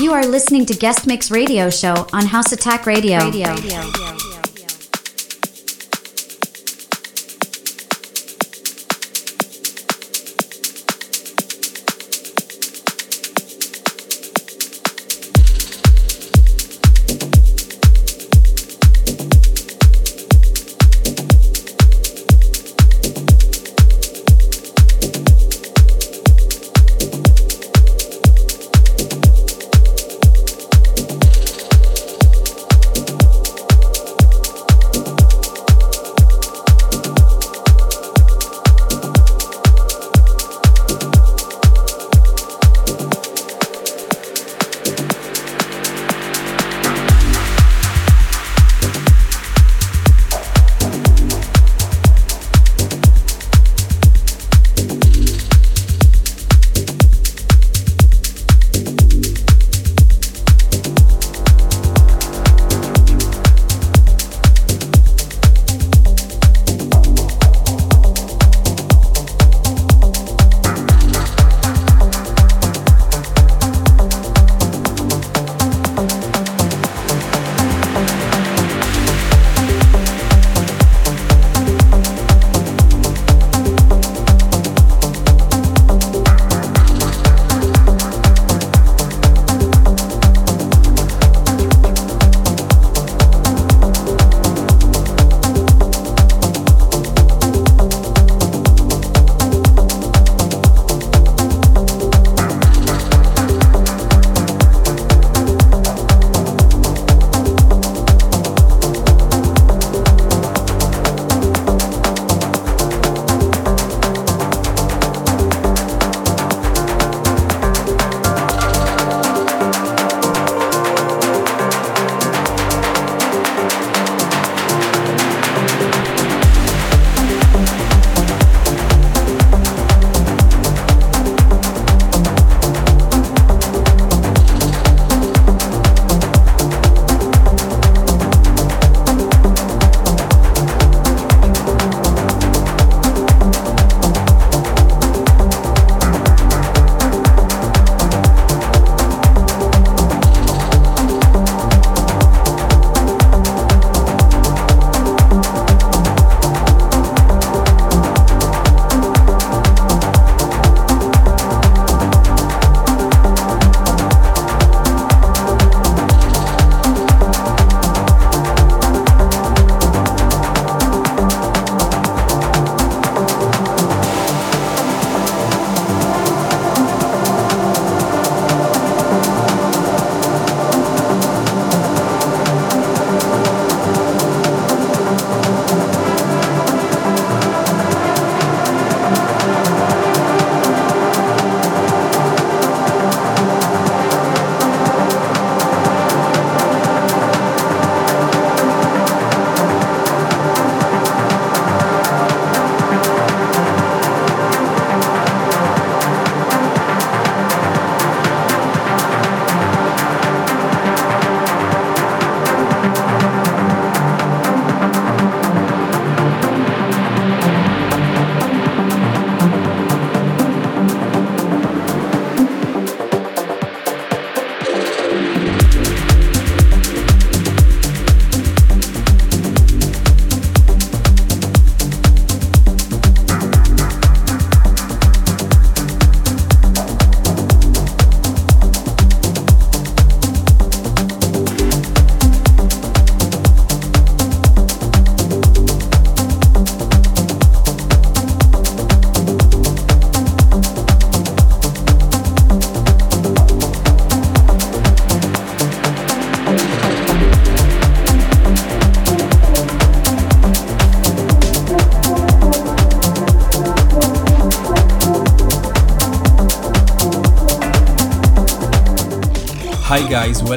You 0.00 0.12
are 0.12 0.24
listening 0.26 0.66
to 0.66 0.74
Guest 0.74 1.06
Mix 1.06 1.30
Radio 1.30 1.70
Show 1.70 2.06
on 2.12 2.26
House 2.26 2.52
Attack 2.52 2.84
Radio. 2.84 3.18
Radio. 3.18 3.54
Radio. 3.54 3.90
guys, 3.92 4.25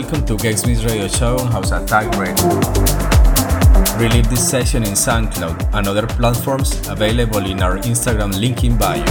welcome 0.01 0.25
to 0.25 0.38
Guest 0.38 0.66
Mix 0.66 0.86
Radio 0.86 1.10
Show 1.10 1.38
on 1.40 1.51
House 1.51 1.72
Attack 1.72 2.16
Radio. 2.16 2.46
Relive 4.00 4.30
this 4.30 4.50
session 4.50 4.84
in 4.84 4.94
SoundCloud 4.94 5.74
and 5.74 5.88
other 5.88 6.07
platforms 6.07 6.88
available 6.88 7.46
in 7.46 7.62
our 7.62 7.78
Instagram 7.80 8.31
link 8.40 8.63
in 8.63 8.78
bio. 8.78 9.04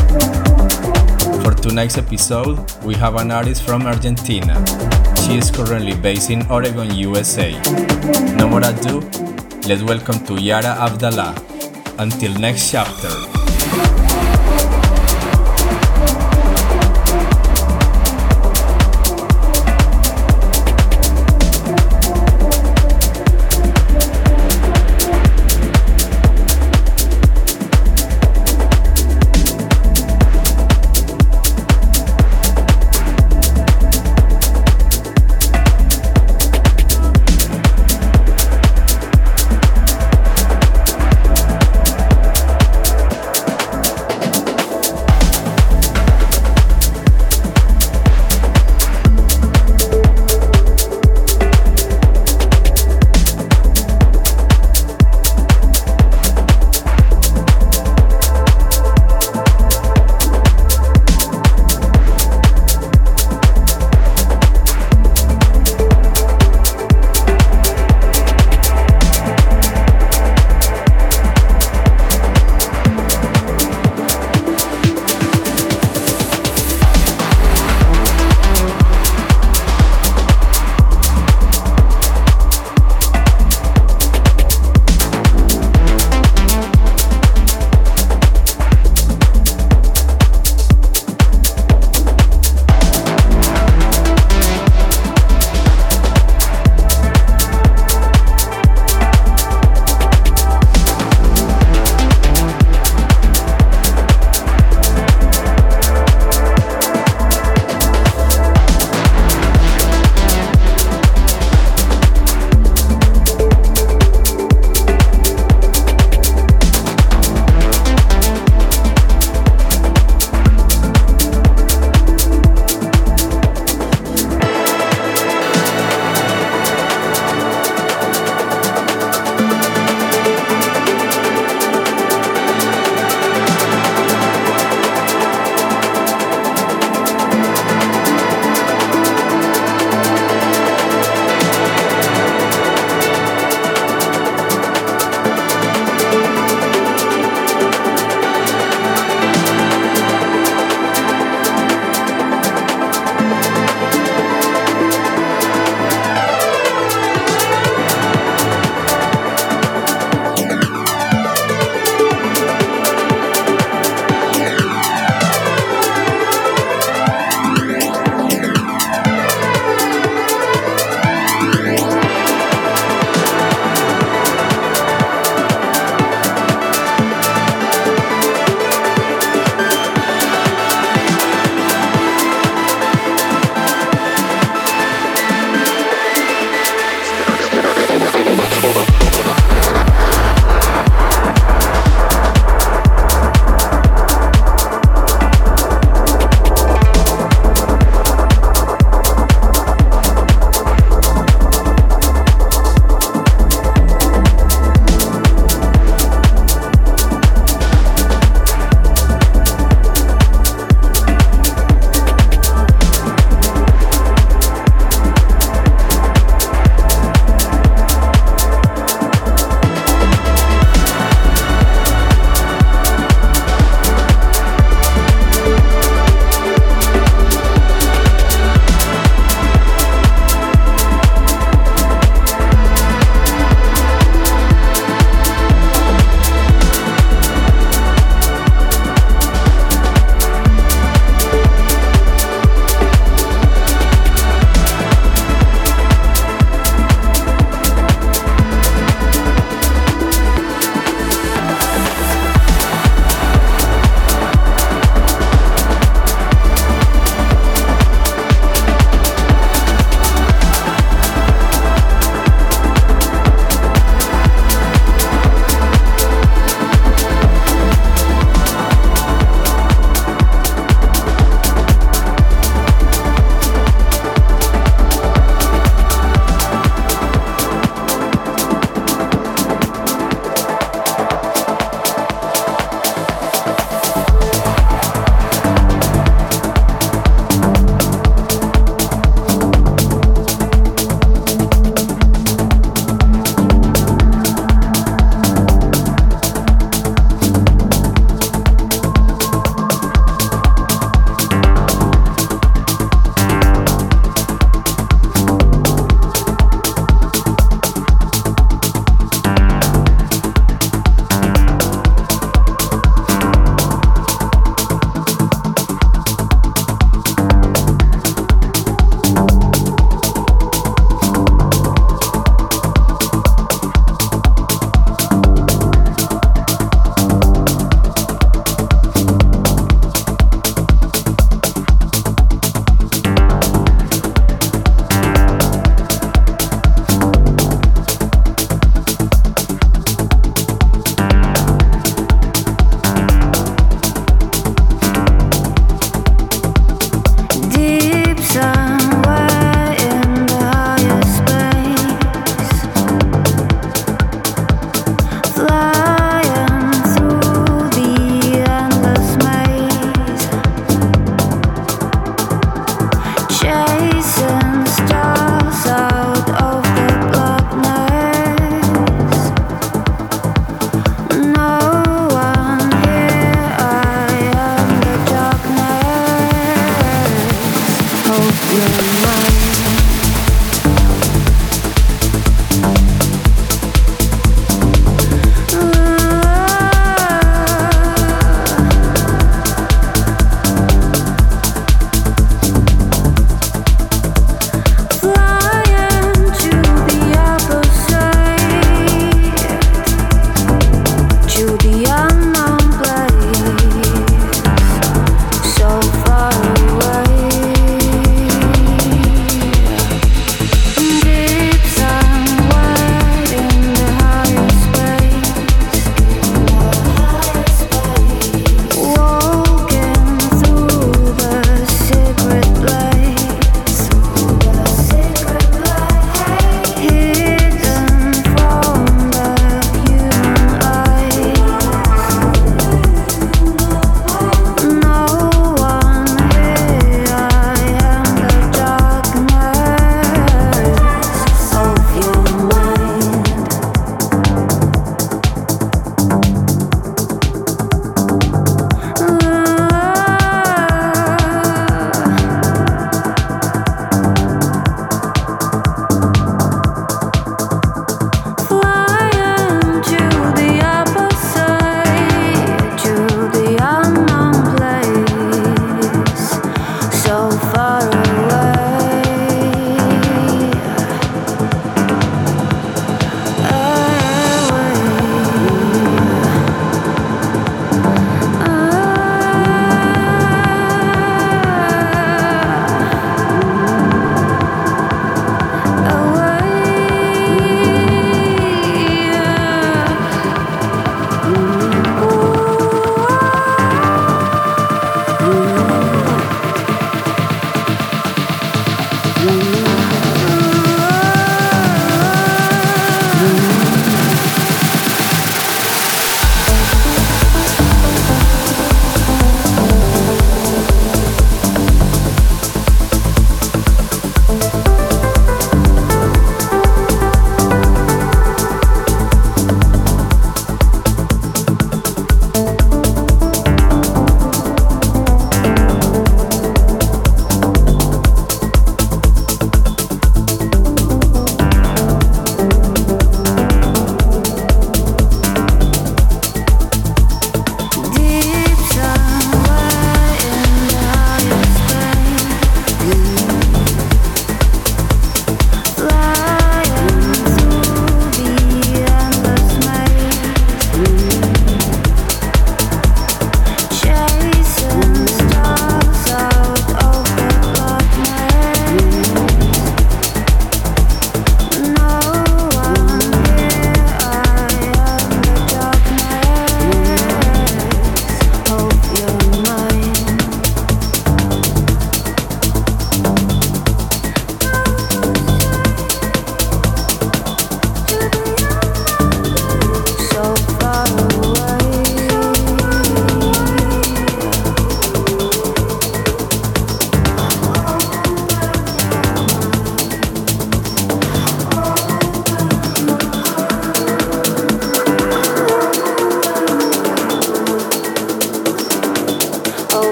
For 1.43 1.52
tonight's 1.52 1.99
episode, 1.99 2.58
we 2.82 2.94
have 2.94 3.17
an 3.17 3.31
artist 3.31 3.64
from 3.64 3.82
Argentina. 3.82 4.55
She 5.26 5.37
is 5.37 5.50
currently 5.50 5.94
based 5.94 6.31
in 6.31 6.50
Oregon, 6.50 6.94
USA. 6.94 7.50
No 8.37 8.49
more 8.49 8.64
ado, 8.64 9.00
let's 9.69 9.82
welcome 9.82 10.25
to 10.25 10.38
Iara 10.38 10.75
Abdala. 10.88 11.37
Until 11.99 12.32
next 12.38 12.70
chapter. 12.70 13.38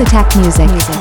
Attack 0.00 0.34
Music. 0.36 0.66
Music. 0.70 0.99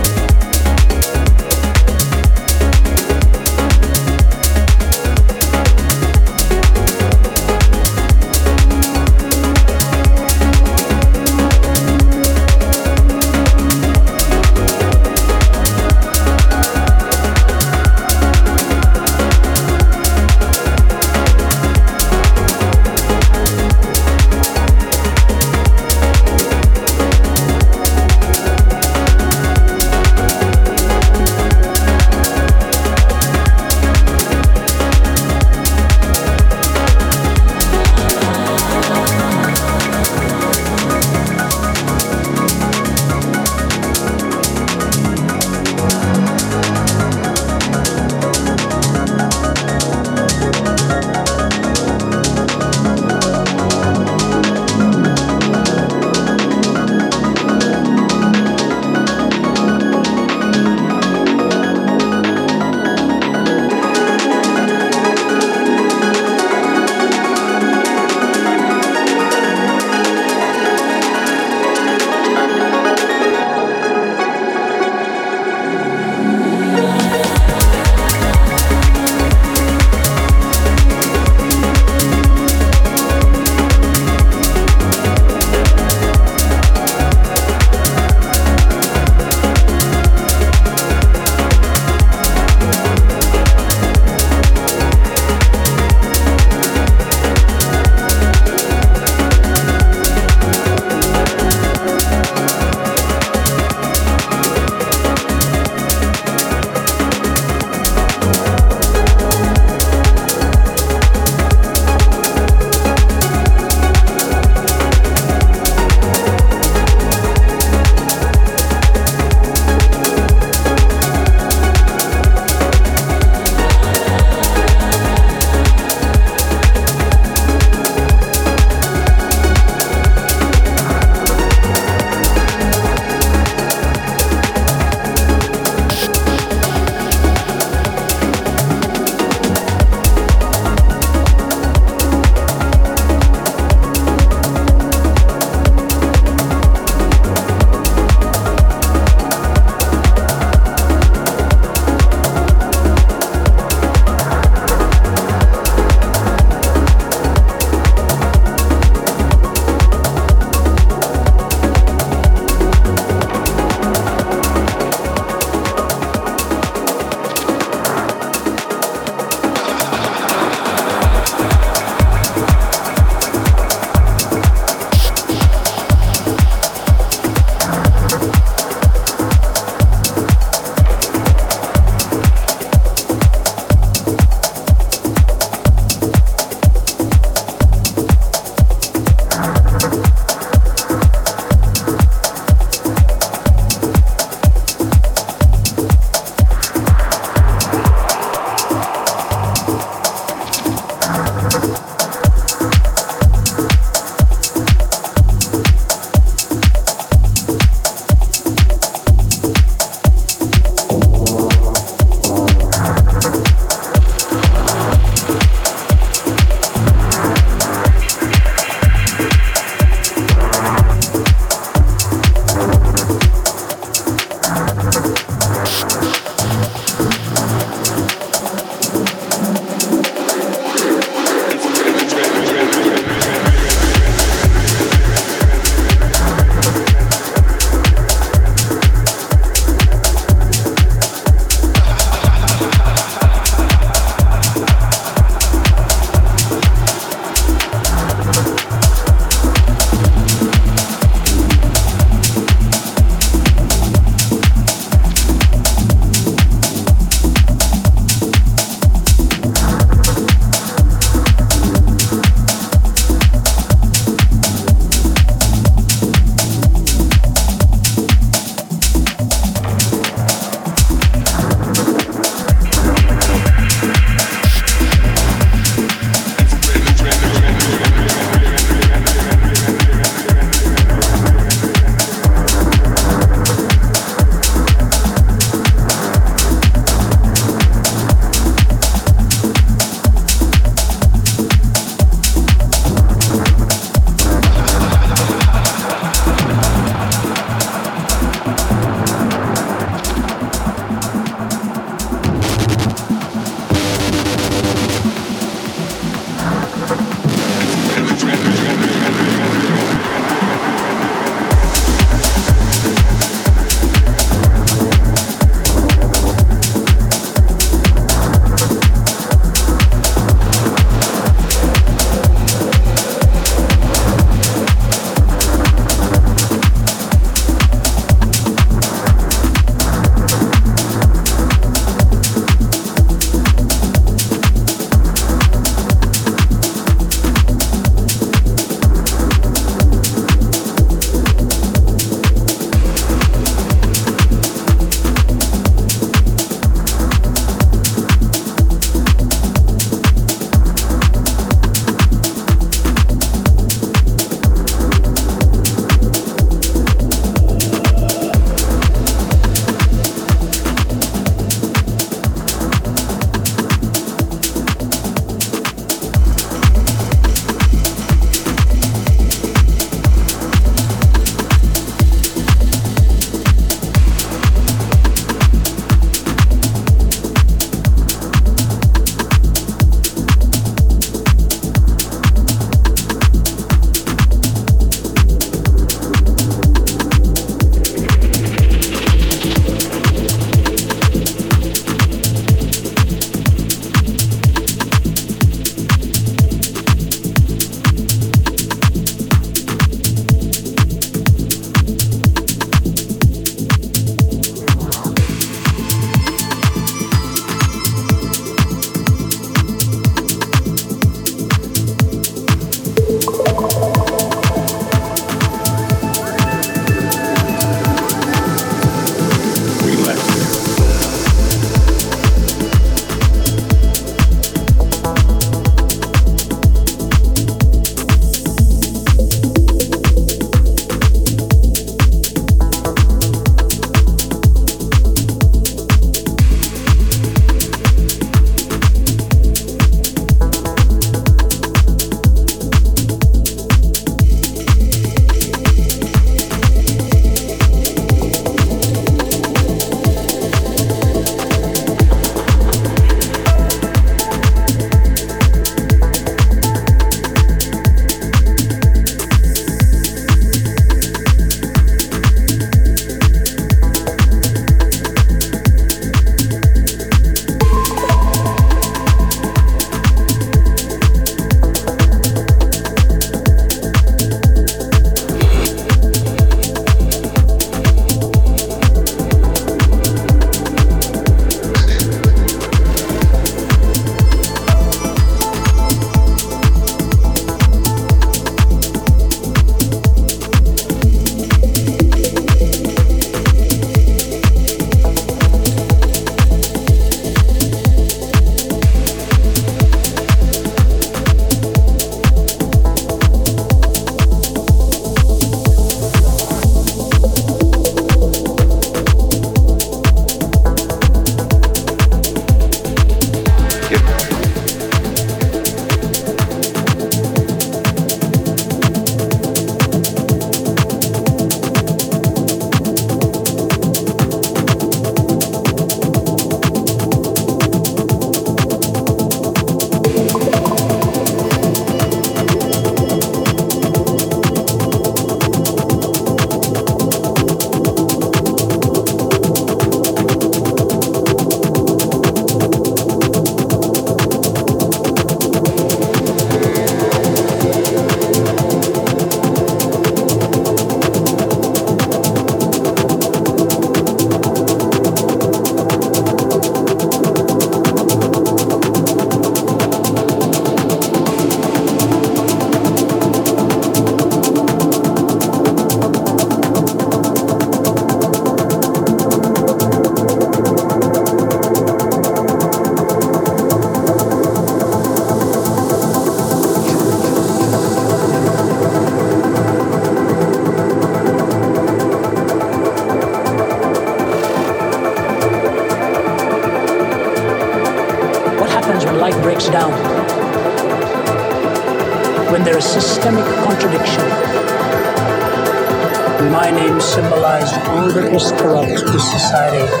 Is 598.33 598.51
corrupt 598.53 598.87
to 598.87 599.19
society. 599.19 600.00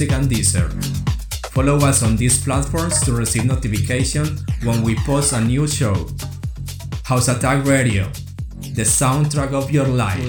Music, 0.00 0.16
and 0.16 0.30
Deezer. 0.30 0.70
Follow 1.52 1.76
us 1.86 2.02
on 2.02 2.16
these 2.16 2.42
platforms 2.42 3.02
to 3.02 3.12
receive 3.12 3.44
notification 3.44 4.38
when 4.64 4.82
we 4.82 4.94
post 5.04 5.34
a 5.34 5.40
new 5.42 5.66
show. 5.68 5.94
House 7.04 7.28
Attack 7.28 7.66
Radio, 7.66 8.04
the 8.72 8.84
soundtrack 8.84 9.52
of 9.52 9.70
your 9.70 9.86
life. 9.86 10.26